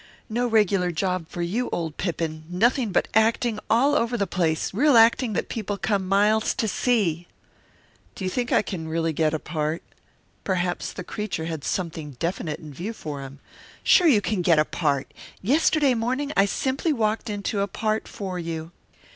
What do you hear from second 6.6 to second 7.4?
see."